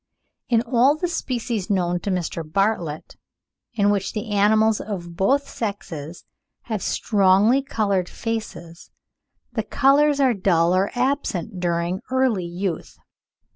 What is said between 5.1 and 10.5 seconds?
both sexes have strongly coloured faces, the colours are